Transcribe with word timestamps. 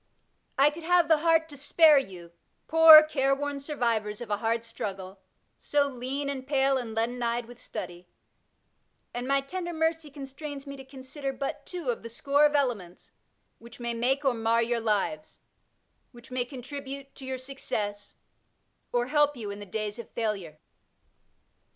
I 0.57 0.71
could 0.71 0.81
have 0.83 1.07
the 1.09 1.19
heart 1.19 1.47
to 1.49 1.55
spare 1.57 1.99
you, 1.99 2.31
poor, 2.67 3.03
careworn 3.03 3.59
survivors 3.59 4.19
of 4.19 4.31
a 4.31 4.37
hard 4.37 4.63
struggle, 4.63 5.19
so" 5.59 5.85
lean 5.87 6.27
and 6.27 6.47
pale 6.47 6.75
and 6.75 6.95
leaden 6.95 7.21
eye'' 7.21 7.41
with 7.47 7.59
study;" 7.59 8.07
and 9.13 9.27
my 9.27 9.41
tender 9.41 9.73
mercy 9.73 10.09
constrains 10.09 10.65
me 10.65 10.75
to 10.75 10.83
consider 10.83 11.31
but 11.31 11.67
two 11.67 11.91
of 11.91 12.01
the 12.01 12.09
score 12.09 12.45
of 12.47 12.55
elements 12.55 13.11
which 13.59 13.79
may 13.79 13.93
make 13.93 14.25
or 14.25 14.33
mar 14.33 14.63
your 14.63 14.79
lives— 14.79 15.39
^which 16.15 16.31
may 16.31 16.45
contribute 16.45 17.13
to 17.13 17.23
your 17.23 17.37
success, 17.37 18.15
or 18.91 19.05
help 19.05 19.35
ycm 19.35 19.53
in 19.53 19.59
the 19.59 19.67
days 19.67 19.99
of 19.99 20.09
hilure. 20.15 20.57